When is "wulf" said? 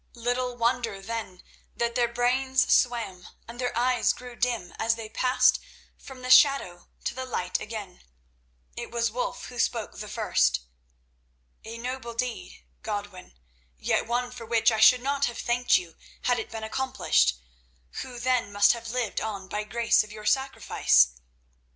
9.11-9.45